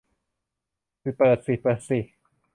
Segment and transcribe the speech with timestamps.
[1.17, 1.99] เปิดสิเปิดสิ